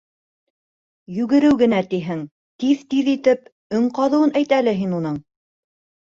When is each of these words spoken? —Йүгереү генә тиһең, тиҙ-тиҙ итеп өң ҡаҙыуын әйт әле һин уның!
—Йүгереү 1.17 1.57
генә 1.57 1.81
тиһең, 1.91 2.23
тиҙ-тиҙ 2.63 3.11
итеп 3.11 3.43
өң 3.81 3.85
ҡаҙыуын 3.99 4.33
әйт 4.41 4.55
әле 4.59 4.75
һин 4.79 4.97
уның! 5.01 5.21